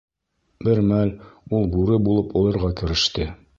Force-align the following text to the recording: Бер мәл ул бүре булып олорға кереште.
Бер 0.67 0.81
мәл 0.91 1.11
ул 1.59 1.69
бүре 1.75 2.01
булып 2.09 2.35
олорға 2.43 2.73
кереште. 2.83 3.33